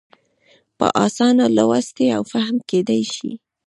[0.77, 3.31] په اسانه لوستی او فهم کېدای شي.